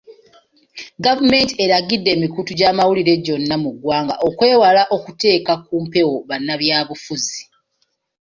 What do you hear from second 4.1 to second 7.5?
okwewala okuteeka ku mpewo bannabyabufuzi.